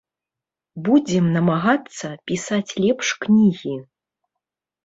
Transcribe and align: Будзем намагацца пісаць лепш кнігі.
Будзем 0.87 1.25
намагацца 1.35 2.07
пісаць 2.31 2.75
лепш 2.87 3.07
кнігі. 3.27 3.75